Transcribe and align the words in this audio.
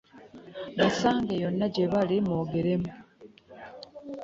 Basange 0.77 1.33
yonna 1.43 1.65
gye 1.73 1.85
bali 1.91 2.15
mwogeremu. 2.25 2.91